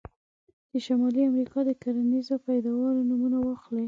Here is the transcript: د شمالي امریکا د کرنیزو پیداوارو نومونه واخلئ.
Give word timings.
د 0.71 0.73
شمالي 0.85 1.21
امریکا 1.31 1.59
د 1.65 1.69
کرنیزو 1.81 2.35
پیداوارو 2.47 3.07
نومونه 3.09 3.37
واخلئ. 3.41 3.79